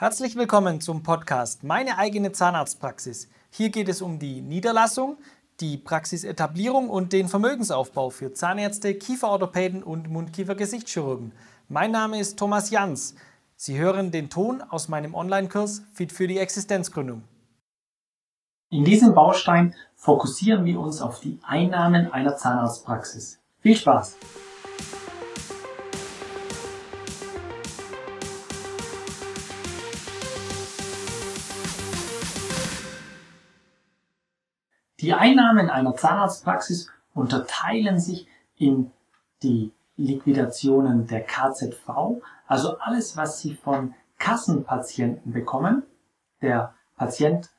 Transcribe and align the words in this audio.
Herzlich 0.00 0.36
willkommen 0.36 0.80
zum 0.80 1.02
Podcast 1.02 1.64
Meine 1.64 1.98
eigene 1.98 2.30
Zahnarztpraxis. 2.30 3.28
Hier 3.50 3.70
geht 3.70 3.88
es 3.88 4.00
um 4.00 4.20
die 4.20 4.40
Niederlassung, 4.42 5.16
die 5.58 5.76
Praxisetablierung 5.76 6.88
und 6.88 7.12
den 7.12 7.26
Vermögensaufbau 7.26 8.10
für 8.10 8.32
Zahnärzte, 8.32 8.94
Kieferorthopäden 8.94 9.82
und 9.82 10.08
Mundkiefer-Gesichtschirurgen. 10.08 11.32
Mein 11.68 11.90
Name 11.90 12.20
ist 12.20 12.38
Thomas 12.38 12.70
Jans. 12.70 13.16
Sie 13.56 13.76
hören 13.76 14.12
den 14.12 14.30
Ton 14.30 14.62
aus 14.62 14.86
meinem 14.86 15.16
Online-Kurs 15.16 15.82
Fit 15.92 16.12
für 16.12 16.28
die 16.28 16.38
Existenzgründung. 16.38 17.24
In 18.70 18.84
diesem 18.84 19.14
Baustein 19.14 19.74
fokussieren 19.96 20.64
wir 20.64 20.78
uns 20.78 21.02
auf 21.02 21.18
die 21.18 21.40
Einnahmen 21.42 22.12
einer 22.12 22.36
Zahnarztpraxis. 22.36 23.40
Viel 23.62 23.74
Spaß! 23.74 24.16
Die 35.00 35.14
Einnahmen 35.14 35.70
einer 35.70 35.94
Zahnarztpraxis 35.94 36.90
unterteilen 37.14 38.00
sich 38.00 38.26
in 38.56 38.90
die 39.42 39.72
Liquidationen 39.96 41.06
der 41.06 41.22
KZV, 41.22 42.20
also 42.46 42.78
alles, 42.78 43.16
was 43.16 43.40
Sie 43.40 43.54
von 43.54 43.94
Kassenpatienten 44.18 45.32
bekommen. 45.32 45.84
Der 46.42 46.74
Patient 46.96 47.50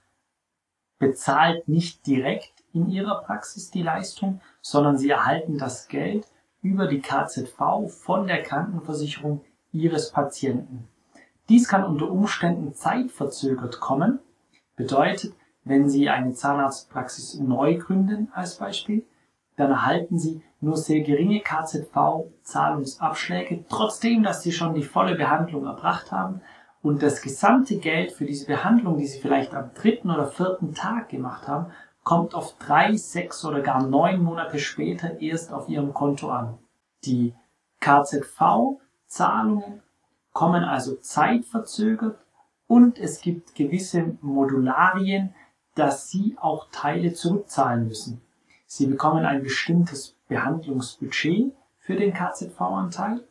bezahlt 0.98 1.68
nicht 1.70 2.06
direkt 2.06 2.64
in 2.74 2.90
Ihrer 2.90 3.22
Praxis 3.22 3.72
die 3.72 3.84
Leistung, 3.84 4.42
sondern 4.62 4.98
Sie 4.98 5.10
erhalten 5.10 5.58
das 5.58 5.88
Geld 5.88 6.28
über 6.62 6.88
die 6.88 7.02
KZV 7.02 7.88
von 7.88 8.28
der 8.28 8.44
Krankenversicherung 8.44 9.46
Ihres 9.72 10.12
Patienten. 10.12 10.90
Dies 11.48 11.70
kann 11.70 11.86
unter 11.86 12.12
Umständen 12.12 12.74
zeitverzögert 12.74 13.80
kommen, 13.80 14.20
bedeutet, 14.76 15.34
wenn 15.70 15.88
Sie 15.88 16.10
eine 16.10 16.34
Zahnarztpraxis 16.34 17.40
neu 17.40 17.78
gründen 17.78 18.30
als 18.34 18.58
Beispiel, 18.58 19.06
dann 19.56 19.70
erhalten 19.70 20.18
Sie 20.18 20.42
nur 20.62 20.76
sehr 20.76 21.02
geringe 21.02 21.42
KZV-Zahlungsabschläge, 21.42 23.66
trotzdem, 23.70 24.24
dass 24.24 24.42
Sie 24.42 24.52
schon 24.52 24.74
die 24.74 24.84
volle 24.84 25.14
Behandlung 25.16 25.68
erbracht 25.68 26.12
haben 26.12 26.42
und 26.82 27.04
das 27.04 27.22
gesamte 27.22 27.78
Geld 27.78 28.12
für 28.12 28.26
diese 28.26 28.48
Behandlung, 28.48 28.98
die 28.98 29.06
Sie 29.06 29.20
vielleicht 29.20 29.54
am 29.54 29.70
dritten 29.76 30.10
oder 30.10 30.26
vierten 30.26 30.74
Tag 30.74 31.10
gemacht 31.10 31.48
haben, 31.48 31.68
kommt 32.04 32.34
auf 32.34 32.58
drei, 32.58 32.96
sechs 32.96 33.46
oder 33.46 33.62
gar 33.62 33.86
neun 33.86 34.24
Monate 34.24 34.58
später 34.58 35.22
erst 35.22 35.54
auf 35.54 35.70
Ihrem 35.70 35.94
Konto 35.94 36.30
an. 36.30 36.58
Die 37.06 37.36
KZV-Zahlungen 37.80 39.84
kommen 40.34 40.64
also 40.64 40.96
zeitverzögert 40.96 42.18
und 42.66 42.98
es 42.98 43.22
gibt 43.22 43.54
gewisse 43.54 44.18
Modularien, 44.22 45.36
dass 45.80 46.10
Sie 46.10 46.36
auch 46.40 46.68
Teile 46.72 47.14
zurückzahlen 47.14 47.88
müssen. 47.88 48.22
Sie 48.66 48.86
bekommen 48.86 49.26
ein 49.26 49.44
bestimmtes 49.44 50.18
Behandlungsbudget 50.28 51.54
für 51.80 51.96
den 51.96 52.14
KZV-Anteil. 52.14 53.24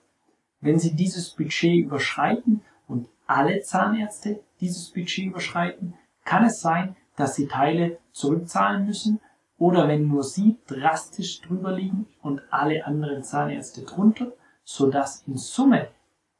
Wenn 0.62 0.78
Sie 0.78 0.96
dieses 0.96 1.28
Budget 1.30 1.84
überschreiten 1.84 2.62
und 2.88 3.06
alle 3.26 3.60
Zahnärzte 3.60 4.40
dieses 4.62 4.88
Budget 4.88 5.26
überschreiten, 5.26 5.92
kann 6.24 6.46
es 6.46 6.62
sein, 6.62 6.96
dass 7.16 7.34
Sie 7.34 7.48
Teile 7.48 7.98
zurückzahlen 8.12 8.86
müssen 8.86 9.20
oder 9.58 9.86
wenn 9.86 10.08
nur 10.08 10.24
Sie 10.24 10.56
drastisch 10.66 11.42
drüber 11.42 11.72
liegen 11.72 12.06
und 12.22 12.40
alle 12.50 12.86
anderen 12.86 13.22
Zahnärzte 13.22 13.82
drunter, 13.82 14.32
sodass 14.64 15.22
in 15.26 15.36
Summe 15.36 15.88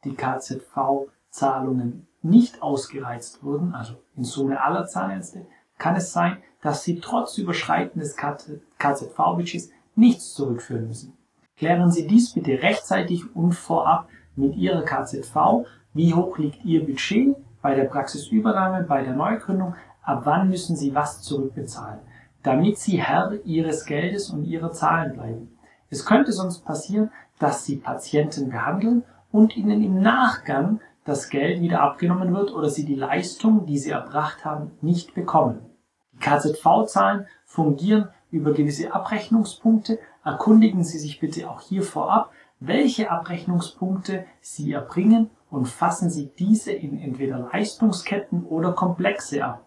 die 0.05 0.14
KZV-Zahlungen 0.14 2.06
nicht 2.23 2.62
ausgereizt 2.62 3.45
wurden, 3.45 3.75
also 3.75 3.95
in 4.17 4.25
Summe 4.25 4.62
aller 4.62 4.86
Zahnärzte, 4.86 5.47
kann 5.79 5.97
es 5.97 6.12
sein, 6.12 6.39
dass 6.61 6.83
Sie 6.83 7.01
trotz 7.01 7.39
Überschreiten 7.39 8.01
des 8.01 8.17
KZV-Budgets 8.17 9.70
nichts 9.95 10.35
zurückführen 10.35 10.89
müssen. 10.89 11.17
Klären 11.57 11.91
Sie 11.91 12.07
dies 12.07 12.33
bitte 12.33 12.63
rechtzeitig 12.63 13.35
und 13.35 13.52
vorab 13.52 14.08
mit 14.36 14.57
Ihrer 14.57 14.83
KZV, 14.83 15.67
wie 15.95 16.14
hoch 16.14 16.39
liegt 16.39 16.64
Ihr 16.64 16.85
Budget 16.85 17.36
bei 17.63 17.75
der 17.75 17.85
Praxisübernahme, 17.85 18.85
bei 18.85 19.02
der 19.02 19.14
Neugründung, 19.14 19.75
ab 20.02 20.23
wann 20.25 20.48
müssen 20.48 20.77
Sie 20.77 20.95
was 20.95 21.23
zurückbezahlen, 21.23 22.01
damit 22.42 22.79
Sie 22.79 23.02
Herr 23.02 23.33
Ihres 23.45 23.85
Geldes 23.85 24.31
und 24.31 24.45
Ihrer 24.45 24.73
Zahlen 24.73 25.14
bleiben. 25.14 25.58
Es 25.91 26.05
könnte 26.05 26.33
sonst 26.33 26.64
passieren, 26.64 27.11
dass 27.39 27.64
Sie 27.64 27.77
Patienten 27.77 28.51
behandeln 28.51 29.05
und 29.33 29.57
Ihnen 29.57 29.83
im 29.83 30.01
Nachgang 30.01 30.81
das 31.05 31.31
Geld 31.31 31.61
wieder 31.61 31.81
abgenommen 31.83 32.35
wird 32.35 32.52
oder 32.52 32.69
Sie 32.69 32.85
die 32.85 32.95
Leistung, 32.95 33.67
die 33.67 33.79
Sie 33.79 33.91
erbracht 33.91 34.45
haben, 34.45 34.73
nicht 34.81 35.14
bekommen. 35.14 35.61
KZV-Zahlen 36.20 37.27
fungieren 37.45 38.08
über 38.30 38.52
gewisse 38.52 38.92
Abrechnungspunkte. 38.92 39.98
Erkundigen 40.24 40.84
Sie 40.84 40.98
sich 40.98 41.20
bitte 41.20 41.48
auch 41.48 41.61
hier 41.61 41.83
vorab, 41.83 42.30
welche 42.61 43.11
Abrechnungspunkte 43.11 44.27
Sie 44.40 44.73
erbringen 44.73 45.30
und 45.51 45.67
fassen 45.67 46.11
Sie 46.11 46.30
diese 46.39 46.73
in 46.73 47.01
entweder 47.01 47.39
Leistungsketten 47.52 48.45
oder 48.45 48.73
Komplexe 48.73 49.45
ab. 49.45 49.64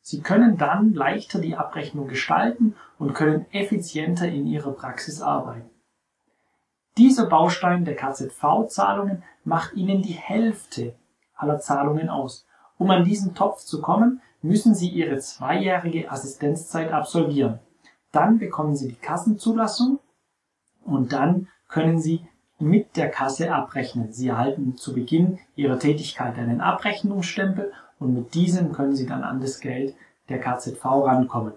Sie 0.00 0.20
können 0.20 0.56
dann 0.58 0.94
leichter 0.94 1.38
die 1.38 1.56
Abrechnung 1.56 2.08
gestalten 2.08 2.74
und 2.98 3.14
können 3.14 3.46
effizienter 3.52 4.28
in 4.28 4.46
Ihrer 4.46 4.72
Praxis 4.72 5.22
arbeiten. 5.22 5.70
Dieser 6.98 7.26
Baustein 7.26 7.84
der 7.84 7.96
KZV-Zahlungen 7.96 9.22
macht 9.44 9.74
Ihnen 9.74 10.02
die 10.02 10.12
Hälfte 10.12 10.94
aller 11.34 11.58
Zahlungen 11.60 12.08
aus. 12.08 12.46
Um 12.78 12.90
an 12.90 13.04
diesen 13.04 13.34
Topf 13.34 13.64
zu 13.64 13.80
kommen, 13.80 14.20
müssen 14.42 14.74
Sie 14.74 14.88
Ihre 14.88 15.18
zweijährige 15.18 16.10
Assistenzzeit 16.10 16.92
absolvieren. 16.92 17.60
Dann 18.10 18.38
bekommen 18.38 18.76
Sie 18.76 18.88
die 18.88 18.94
Kassenzulassung 18.94 20.00
und 20.84 21.12
dann 21.12 21.48
können 21.68 21.98
Sie 21.98 22.26
mit 22.58 22.96
der 22.96 23.10
Kasse 23.10 23.52
abrechnen. 23.52 24.12
Sie 24.12 24.28
erhalten 24.28 24.76
zu 24.76 24.92
Beginn 24.92 25.38
Ihrer 25.56 25.78
Tätigkeit 25.78 26.36
einen 26.38 26.60
Abrechnungsstempel 26.60 27.72
und 27.98 28.14
mit 28.14 28.34
diesem 28.34 28.72
können 28.72 28.94
Sie 28.94 29.06
dann 29.06 29.24
an 29.24 29.40
das 29.40 29.60
Geld 29.60 29.94
der 30.28 30.40
KZV 30.40 30.84
rankommen. 30.84 31.54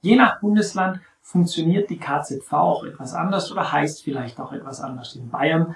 Je 0.00 0.16
nach 0.16 0.40
Bundesland 0.40 1.00
funktioniert 1.20 1.90
die 1.90 1.98
KZV 1.98 2.52
auch 2.52 2.84
etwas 2.84 3.14
anders 3.14 3.50
oder 3.50 3.72
heißt 3.72 4.04
vielleicht 4.04 4.38
auch 4.38 4.52
etwas 4.52 4.80
anders. 4.80 5.16
In 5.16 5.30
Bayern 5.30 5.74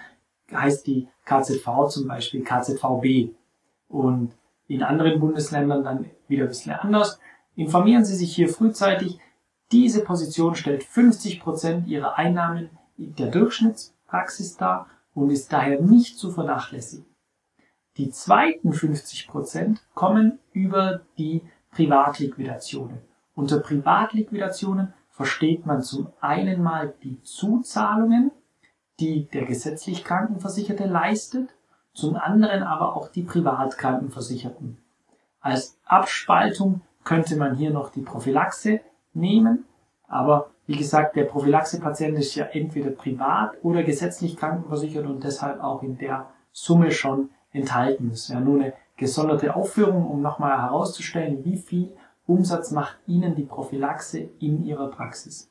heißt 0.53 0.87
die 0.87 1.09
KZV 1.25 1.89
zum 1.89 2.07
Beispiel 2.07 2.45
KZVB 2.45 3.35
und 3.89 4.33
in 4.71 4.85
anderen 4.85 5.19
Bundesländern 5.19 5.83
dann 5.83 6.11
wieder 6.29 6.45
ein 6.45 6.49
bisschen 6.49 6.73
anders. 6.73 7.19
Informieren 7.57 8.05
Sie 8.05 8.15
sich 8.15 8.35
hier 8.35 8.49
frühzeitig. 8.49 9.19
Diese 9.73 10.05
Position 10.05 10.55
stellt 10.55 10.85
50 10.85 11.41
Prozent 11.41 11.89
Ihrer 11.89 12.17
Einnahmen 12.17 12.71
der 12.97 13.33
Durchschnittspraxis 13.33 14.57
dar 14.57 14.87
und 15.13 15.31
ist 15.31 15.53
daher 15.53 15.81
nicht 15.81 16.19
zu 16.19 16.31
vernachlässigen. 16.31 17.05
Die 17.97 18.11
zweiten 18.11 18.73
50 18.73 19.27
Prozent 19.27 19.83
kommen 19.95 20.39
über 20.53 21.01
die 21.19 21.43
Privatliquidationen. 21.73 22.99
Unter 23.35 23.59
Privatliquidationen 23.59 24.95
versteht 25.09 25.67
man 25.67 25.83
zum 25.83 26.13
einen 26.21 26.63
mal 26.63 26.95
die 27.03 27.21
Zuzahlungen, 27.23 28.31
die 29.01 29.27
der 29.27 29.47
gesetzlich 29.47 30.05
Krankenversicherte 30.05 30.87
leistet, 30.87 31.49
zum 31.93 32.17
anderen 32.17 32.63
aber 32.63 32.97
auch 32.97 33.09
die 33.09 33.23
Privatkrankenversicherten. 33.23 34.79
Als 35.41 35.79
Abspaltung 35.85 36.83
könnte 37.05 37.37
man 37.37 37.55
hier 37.55 37.71
noch 37.71 37.91
die 37.91 38.03
Prophylaxe 38.03 38.81
nehmen, 39.15 39.65
aber 40.07 40.51
wie 40.67 40.77
gesagt, 40.77 41.17
der 41.17 41.25
Prophylaxe-Patient 41.25 42.19
ist 42.19 42.35
ja 42.35 42.45
entweder 42.45 42.91
privat 42.91 43.53
oder 43.63 43.83
gesetzlich 43.83 44.37
krankenversichert 44.37 45.07
und 45.07 45.25
deshalb 45.25 45.63
auch 45.63 45.83
in 45.83 45.99
der 45.99 46.29
Summe 46.53 46.91
schon 46.93 47.31
enthalten. 47.53 48.11
Ist 48.11 48.29
ja 48.29 48.41
nur 48.41 48.61
eine 48.61 48.75
gesonderte 48.97 49.57
Aufführung, 49.57 50.07
um 50.07 50.21
nochmal 50.21 50.61
herauszustellen, 50.61 51.45
wie 51.45 51.57
viel 51.57 51.93
Umsatz 52.27 52.71
macht 52.71 52.99
Ihnen 53.07 53.35
die 53.35 53.45
Prophylaxe 53.45 54.31
in 54.39 54.65
Ihrer 54.65 54.89
Praxis. 54.89 55.51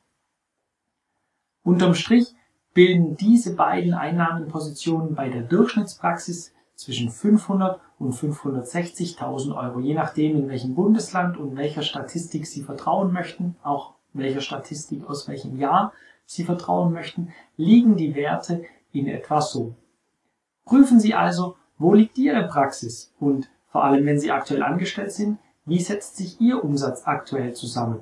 Unterm 1.62 1.94
Strich 1.94 2.34
bilden 2.74 3.16
diese 3.16 3.54
beiden 3.56 3.94
Einnahmenpositionen 3.94 5.14
bei 5.14 5.28
der 5.28 5.42
Durchschnittspraxis 5.42 6.52
zwischen 6.74 7.10
500 7.10 7.80
und 7.98 8.14
560.000 8.14 9.54
Euro, 9.54 9.80
je 9.80 9.94
nachdem 9.94 10.36
in 10.36 10.48
welchem 10.48 10.74
Bundesland 10.74 11.36
und 11.36 11.56
welcher 11.56 11.82
Statistik 11.82 12.46
Sie 12.46 12.62
vertrauen 12.62 13.12
möchten, 13.12 13.56
auch 13.62 13.94
welcher 14.14 14.40
Statistik 14.40 15.08
aus 15.08 15.28
welchem 15.28 15.58
Jahr 15.58 15.92
Sie 16.24 16.44
vertrauen 16.44 16.92
möchten, 16.92 17.32
liegen 17.56 17.96
die 17.96 18.14
Werte 18.14 18.64
in 18.92 19.06
etwa 19.08 19.40
so. 19.40 19.74
Prüfen 20.64 21.00
Sie 21.00 21.14
also, 21.14 21.56
wo 21.76 21.92
liegt 21.92 22.16
Ihre 22.18 22.46
Praxis 22.46 23.12
und 23.18 23.50
vor 23.70 23.84
allem, 23.84 24.06
wenn 24.06 24.18
Sie 24.18 24.30
aktuell 24.30 24.62
angestellt 24.62 25.12
sind, 25.12 25.38
wie 25.64 25.80
setzt 25.80 26.16
sich 26.16 26.40
Ihr 26.40 26.64
Umsatz 26.64 27.02
aktuell 27.04 27.54
zusammen? 27.54 28.00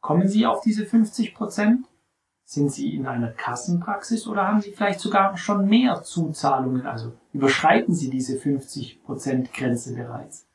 Kommen 0.00 0.28
Sie 0.28 0.46
auf 0.46 0.60
diese 0.60 0.86
50 0.86 1.34
Prozent? 1.34 1.86
Sind 2.50 2.72
Sie 2.72 2.94
in 2.94 3.06
einer 3.06 3.28
Kassenpraxis 3.28 4.26
oder 4.26 4.48
haben 4.48 4.62
Sie 4.62 4.70
vielleicht 4.70 5.00
sogar 5.00 5.36
schon 5.36 5.68
mehr 5.68 6.02
Zuzahlungen, 6.02 6.86
also 6.86 7.12
überschreiten 7.34 7.92
Sie 7.92 8.08
diese 8.08 8.38
50% 8.38 9.52
Grenze 9.52 9.94
bereits? 9.94 10.46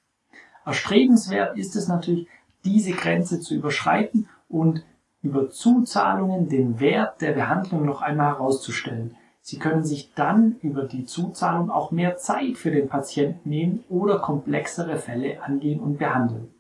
Erstrebenswert 0.65 1.55
ist 1.55 1.75
es 1.75 1.87
natürlich, 1.87 2.27
diese 2.65 2.93
Grenze 2.93 3.41
zu 3.41 3.53
überschreiten 3.53 4.27
und 4.49 4.83
über 5.21 5.51
Zuzahlungen 5.51 6.49
den 6.49 6.79
Wert 6.79 7.21
der 7.21 7.33
Behandlung 7.33 7.85
noch 7.85 8.01
einmal 8.01 8.33
herauszustellen. 8.33 9.15
Sie 9.41 9.59
können 9.59 9.83
sich 9.83 10.15
dann 10.15 10.55
über 10.63 10.85
die 10.85 11.05
Zuzahlung 11.05 11.69
auch 11.69 11.91
mehr 11.91 12.17
Zeit 12.17 12.57
für 12.57 12.71
den 12.71 12.89
Patienten 12.89 13.47
nehmen 13.47 13.83
oder 13.87 14.17
komplexere 14.17 14.97
Fälle 14.97 15.43
angehen 15.43 15.79
und 15.79 15.99
behandeln. 15.99 16.52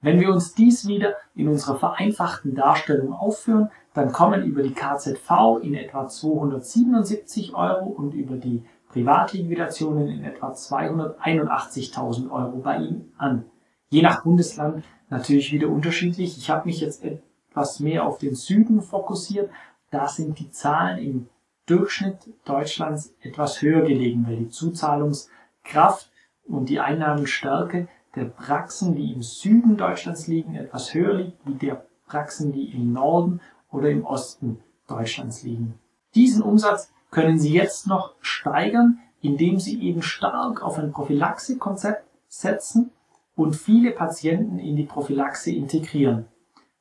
Wenn 0.00 0.20
wir 0.20 0.30
uns 0.30 0.54
dies 0.54 0.86
wieder 0.86 1.14
in 1.34 1.48
unserer 1.48 1.76
vereinfachten 1.76 2.54
Darstellung 2.54 3.12
aufführen, 3.12 3.70
dann 3.94 4.12
kommen 4.12 4.44
über 4.44 4.62
die 4.62 4.74
KZV 4.74 5.60
in 5.60 5.74
etwa 5.74 6.06
277 6.06 7.54
Euro 7.54 7.86
und 7.86 8.14
über 8.14 8.36
die 8.36 8.64
Privatliquidationen 8.90 10.08
in 10.08 10.24
etwa 10.24 10.52
281.000 10.52 12.30
Euro 12.30 12.58
bei 12.58 12.76
Ihnen 12.78 13.12
an. 13.18 13.44
Je 13.90 14.02
nach 14.02 14.22
Bundesland 14.22 14.84
natürlich 15.10 15.52
wieder 15.52 15.68
unterschiedlich. 15.68 16.38
Ich 16.38 16.48
habe 16.48 16.66
mich 16.66 16.80
jetzt 16.80 17.04
etwas 17.04 17.80
mehr 17.80 18.04
auf 18.04 18.18
den 18.18 18.36
Süden 18.36 18.82
fokussiert. 18.82 19.50
Da 19.90 20.06
sind 20.06 20.38
die 20.38 20.50
Zahlen 20.50 20.98
im 20.98 21.28
Durchschnitt 21.66 22.18
Deutschlands 22.44 23.14
etwas 23.20 23.62
höher 23.62 23.82
gelegen, 23.82 24.26
weil 24.26 24.36
die 24.36 24.48
Zuzahlungskraft 24.48 26.10
und 26.44 26.68
die 26.68 26.80
Einnahmenstärke 26.80 27.88
der 28.14 28.24
Praxen, 28.24 28.94
die 28.94 29.12
im 29.12 29.22
Süden 29.22 29.76
Deutschlands 29.76 30.26
liegen, 30.26 30.54
etwas 30.54 30.94
höher 30.94 31.14
liegt 31.14 31.46
wie 31.46 31.54
der 31.54 31.84
Praxen, 32.06 32.52
die 32.52 32.72
im 32.72 32.92
Norden 32.92 33.40
oder 33.70 33.90
im 33.90 34.04
Osten 34.04 34.60
Deutschlands 34.86 35.42
liegen. 35.42 35.78
Diesen 36.14 36.42
Umsatz 36.42 36.90
können 37.10 37.38
Sie 37.38 37.52
jetzt 37.52 37.86
noch 37.86 38.14
steigern, 38.20 38.98
indem 39.20 39.58
Sie 39.58 39.82
eben 39.82 40.02
stark 40.02 40.62
auf 40.62 40.78
ein 40.78 40.92
Prophylaxe-Konzept 40.92 42.04
setzen 42.28 42.90
und 43.34 43.54
viele 43.54 43.92
Patienten 43.92 44.58
in 44.58 44.76
die 44.76 44.84
Prophylaxe 44.84 45.50
integrieren. 45.50 46.26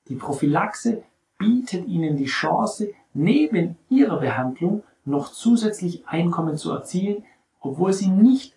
Die 0.07 0.15
Prophylaxe 0.15 1.03
bietet 1.37 1.87
Ihnen 1.87 2.17
die 2.17 2.25
Chance, 2.25 2.93
neben 3.13 3.77
Ihrer 3.89 4.19
Behandlung 4.19 4.83
noch 5.05 5.31
zusätzlich 5.31 6.07
Einkommen 6.07 6.57
zu 6.57 6.71
erzielen, 6.71 7.23
obwohl 7.59 7.93
Sie 7.93 8.07
nicht 8.07 8.55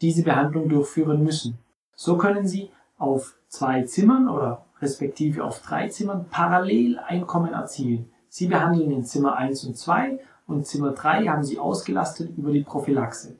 diese 0.00 0.22
Behandlung 0.22 0.68
durchführen 0.68 1.22
müssen. 1.22 1.58
So 2.02 2.16
können 2.16 2.48
Sie 2.48 2.70
auf 2.96 3.36
zwei 3.48 3.82
Zimmern 3.82 4.30
oder 4.30 4.64
respektive 4.80 5.44
auf 5.44 5.60
drei 5.60 5.90
Zimmern 5.90 6.30
parallel 6.30 6.98
Einkommen 6.98 7.52
erzielen. 7.52 8.10
Sie 8.30 8.46
behandeln 8.46 8.90
in 8.90 9.04
Zimmer 9.04 9.36
1 9.36 9.64
und 9.64 9.76
2 9.76 10.18
und 10.46 10.66
Zimmer 10.66 10.92
3 10.92 11.26
haben 11.26 11.44
Sie 11.44 11.58
ausgelastet 11.58 12.34
über 12.38 12.52
die 12.52 12.62
Prophylaxe. 12.62 13.36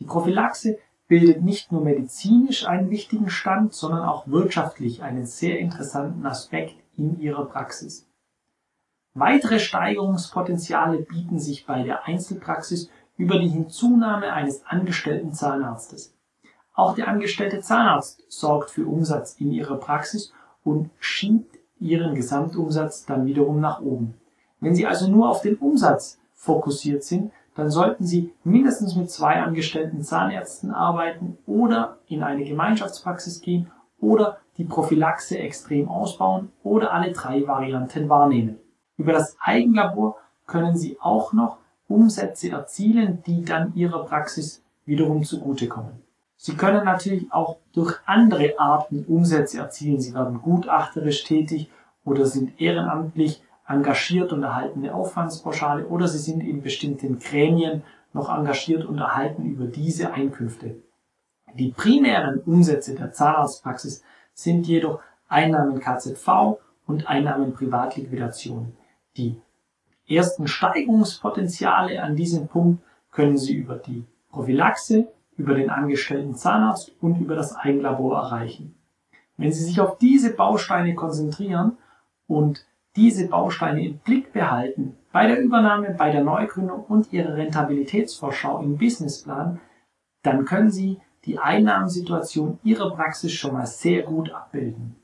Die 0.00 0.04
Prophylaxe 0.04 0.76
bildet 1.08 1.42
nicht 1.42 1.72
nur 1.72 1.82
medizinisch 1.82 2.66
einen 2.66 2.90
wichtigen 2.90 3.30
Stand, 3.30 3.72
sondern 3.72 4.04
auch 4.04 4.26
wirtschaftlich 4.26 5.02
einen 5.02 5.24
sehr 5.24 5.58
interessanten 5.58 6.26
Aspekt 6.26 6.74
in 6.98 7.18
Ihrer 7.20 7.46
Praxis. 7.46 8.06
Weitere 9.14 9.58
Steigerungspotenziale 9.58 10.98
bieten 10.98 11.38
sich 11.38 11.64
bei 11.64 11.82
der 11.84 12.06
Einzelpraxis 12.06 12.90
über 13.16 13.38
die 13.38 13.48
Hinzunahme 13.48 14.30
eines 14.30 14.62
angestellten 14.66 15.32
Zahnarztes. 15.32 16.14
Auch 16.74 16.94
der 16.94 17.08
angestellte 17.08 17.60
Zahnarzt 17.60 18.24
sorgt 18.28 18.70
für 18.70 18.86
Umsatz 18.86 19.34
in 19.38 19.52
ihrer 19.52 19.76
Praxis 19.76 20.32
und 20.64 20.90
schiebt 20.98 21.58
ihren 21.78 22.14
Gesamtumsatz 22.14 23.04
dann 23.04 23.26
wiederum 23.26 23.60
nach 23.60 23.80
oben. 23.80 24.14
Wenn 24.60 24.74
Sie 24.74 24.86
also 24.86 25.08
nur 25.08 25.28
auf 25.28 25.42
den 25.42 25.56
Umsatz 25.56 26.18
fokussiert 26.32 27.02
sind, 27.02 27.32
dann 27.54 27.70
sollten 27.70 28.06
Sie 28.06 28.32
mindestens 28.44 28.96
mit 28.96 29.10
zwei 29.10 29.42
angestellten 29.42 30.02
Zahnärzten 30.02 30.70
arbeiten 30.70 31.36
oder 31.46 31.98
in 32.06 32.22
eine 32.22 32.44
Gemeinschaftspraxis 32.44 33.40
gehen 33.42 33.70
oder 34.00 34.38
die 34.56 34.64
Prophylaxe 34.64 35.38
extrem 35.38 35.88
ausbauen 35.88 36.50
oder 36.62 36.92
alle 36.92 37.12
drei 37.12 37.46
Varianten 37.46 38.08
wahrnehmen. 38.08 38.58
Über 38.96 39.12
das 39.12 39.36
Eigenlabor 39.40 40.16
können 40.46 40.76
Sie 40.76 40.98
auch 41.00 41.32
noch 41.32 41.58
Umsätze 41.88 42.50
erzielen, 42.50 43.22
die 43.26 43.44
dann 43.44 43.74
Ihrer 43.74 44.04
Praxis 44.04 44.62
wiederum 44.84 45.24
zugutekommen. 45.24 46.02
Sie 46.44 46.56
können 46.56 46.84
natürlich 46.84 47.32
auch 47.32 47.58
durch 47.72 48.00
andere 48.04 48.58
Arten 48.58 49.04
Umsätze 49.04 49.58
erzielen. 49.58 50.00
Sie 50.00 50.12
werden 50.12 50.42
gutachterisch 50.42 51.22
tätig 51.22 51.70
oder 52.04 52.26
sind 52.26 52.60
ehrenamtlich 52.60 53.44
engagiert 53.64 54.32
und 54.32 54.42
erhalten 54.42 54.80
eine 54.80 54.92
Aufwandspauschale 54.92 55.86
oder 55.86 56.08
sie 56.08 56.18
sind 56.18 56.40
in 56.40 56.60
bestimmten 56.60 57.20
Gremien 57.20 57.84
noch 58.12 58.28
engagiert 58.28 58.84
und 58.84 58.98
erhalten 58.98 59.44
über 59.44 59.66
diese 59.66 60.14
Einkünfte. 60.14 60.82
Die 61.54 61.70
primären 61.70 62.40
Umsätze 62.40 62.96
der 62.96 63.12
Zahnarztpraxis 63.12 64.02
sind 64.34 64.66
jedoch 64.66 64.98
Einnahmen 65.28 65.78
KZV 65.78 66.58
und 66.88 67.06
Einnahmen 67.06 67.54
Privatliquidation. 67.54 68.76
Die 69.16 69.40
ersten 70.08 70.48
Steigerungspotenziale 70.48 72.02
an 72.02 72.16
diesem 72.16 72.48
Punkt 72.48 72.82
können 73.12 73.38
Sie 73.38 73.54
über 73.54 73.76
die 73.76 74.04
Prophylaxe, 74.28 75.06
über 75.36 75.54
den 75.54 75.70
angestellten 75.70 76.34
Zahnarzt 76.34 76.92
und 77.00 77.20
über 77.20 77.34
das 77.34 77.56
Eigenlabor 77.56 78.16
erreichen. 78.16 78.74
Wenn 79.36 79.52
Sie 79.52 79.64
sich 79.64 79.80
auf 79.80 79.98
diese 79.98 80.34
Bausteine 80.34 80.94
konzentrieren 80.94 81.78
und 82.26 82.66
diese 82.96 83.28
Bausteine 83.28 83.84
im 83.84 83.98
Blick 83.98 84.32
behalten, 84.32 84.96
bei 85.10 85.26
der 85.26 85.40
Übernahme, 85.40 85.94
bei 85.96 86.10
der 86.10 86.22
Neugründung 86.22 86.84
und 86.84 87.12
Ihrer 87.12 87.36
Rentabilitätsvorschau 87.36 88.60
im 88.60 88.78
Businessplan, 88.78 89.60
dann 90.22 90.44
können 90.44 90.70
Sie 90.70 91.00
die 91.24 91.38
Einnahmensituation 91.38 92.58
Ihrer 92.62 92.94
Praxis 92.94 93.32
schon 93.32 93.54
mal 93.54 93.66
sehr 93.66 94.02
gut 94.02 94.32
abbilden. 94.32 94.96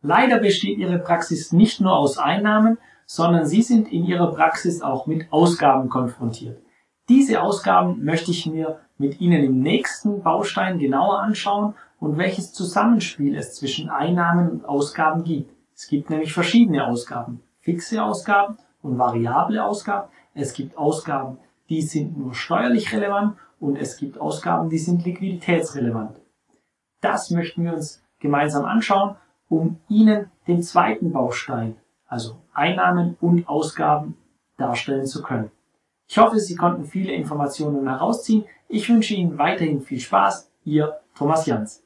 Leider 0.00 0.38
besteht 0.38 0.78
Ihre 0.78 0.98
Praxis 0.98 1.52
nicht 1.52 1.80
nur 1.80 1.96
aus 1.96 2.18
Einnahmen, 2.18 2.78
sondern 3.06 3.46
Sie 3.46 3.62
sind 3.62 3.92
in 3.92 4.04
Ihrer 4.04 4.32
Praxis 4.32 4.82
auch 4.82 5.06
mit 5.06 5.32
Ausgaben 5.32 5.88
konfrontiert. 5.88 6.60
Diese 7.08 7.42
Ausgaben 7.42 8.04
möchte 8.04 8.30
ich 8.30 8.46
mir 8.46 8.80
mit 8.96 9.20
Ihnen 9.20 9.42
im 9.42 9.60
nächsten 9.60 10.22
Baustein 10.22 10.78
genauer 10.78 11.20
anschauen 11.20 11.74
und 11.98 12.16
welches 12.16 12.52
Zusammenspiel 12.52 13.36
es 13.36 13.54
zwischen 13.54 13.90
Einnahmen 13.90 14.50
und 14.50 14.64
Ausgaben 14.64 15.24
gibt. 15.24 15.52
Es 15.74 15.88
gibt 15.88 16.10
nämlich 16.10 16.32
verschiedene 16.32 16.86
Ausgaben. 16.86 17.42
Fixe 17.60 18.02
Ausgaben 18.02 18.56
und 18.82 18.98
variable 18.98 19.64
Ausgaben. 19.64 20.08
Es 20.34 20.52
gibt 20.52 20.76
Ausgaben, 20.78 21.38
die 21.68 21.82
sind 21.82 22.16
nur 22.16 22.34
steuerlich 22.34 22.92
relevant 22.92 23.36
und 23.58 23.76
es 23.76 23.96
gibt 23.96 24.18
Ausgaben, 24.18 24.70
die 24.70 24.78
sind 24.78 25.04
liquiditätsrelevant. 25.04 26.20
Das 27.00 27.30
möchten 27.30 27.64
wir 27.64 27.74
uns 27.74 28.02
gemeinsam 28.20 28.64
anschauen, 28.64 29.16
um 29.48 29.80
Ihnen 29.88 30.30
den 30.46 30.62
zweiten 30.62 31.12
Baustein, 31.12 31.76
also 32.06 32.38
Einnahmen 32.54 33.16
und 33.20 33.48
Ausgaben, 33.48 34.16
darstellen 34.56 35.06
zu 35.06 35.22
können. 35.22 35.50
Ich 36.12 36.18
hoffe, 36.18 36.38
Sie 36.38 36.56
konnten 36.56 36.84
viele 36.84 37.14
Informationen 37.14 37.88
herausziehen. 37.88 38.44
Ich 38.68 38.86
wünsche 38.86 39.14
Ihnen 39.14 39.38
weiterhin 39.38 39.80
viel 39.80 39.98
Spaß. 39.98 40.52
Ihr 40.62 41.00
Thomas 41.14 41.46
Jans. 41.46 41.82